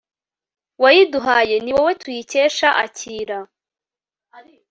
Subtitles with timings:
[0.83, 1.55] wayiduhaye.
[1.59, 3.39] ni wowe tuyikesha akira